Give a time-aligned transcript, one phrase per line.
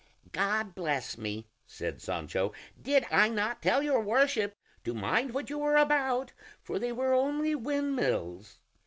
[0.31, 5.59] "God bless me!" said Sancho, "did I not tell your Worship to mind what you
[5.59, 6.31] were about,
[6.63, 8.57] for they were only windmills?